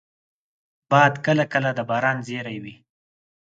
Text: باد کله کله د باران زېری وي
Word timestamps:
باد 0.91 1.13
کله 1.25 1.45
کله 1.53 1.69
د 1.73 1.79
باران 1.89 2.17
زېری 2.27 2.57
وي 2.63 2.75